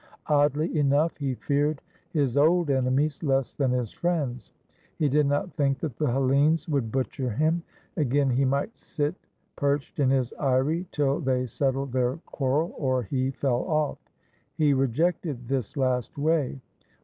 [0.25, 4.49] Oddly enough he feared his old enemies less than his friends.
[4.97, 7.61] He did not think that the Hellenes would butcher him.
[7.95, 9.13] Again, he might sit
[9.55, 13.99] perched in his eyrie till they settled their quarrel or he fell off.
[14.57, 16.59] He rejected this last way.